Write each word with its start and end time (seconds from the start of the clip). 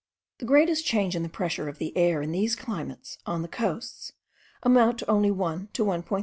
The 0.39 0.45
greatest 0.45 0.83
changes 0.83 1.17
in 1.17 1.21
the 1.21 1.29
pressure 1.29 1.69
of 1.69 1.77
the 1.77 1.95
air 1.95 2.23
in 2.23 2.31
these 2.31 2.55
climates, 2.55 3.19
on 3.27 3.43
the 3.43 3.47
coasts, 3.47 4.13
amount 4.63 5.03
only 5.07 5.29
to 5.29 5.33
1 5.35 5.67
to 5.73 5.83
1. 5.85 6.03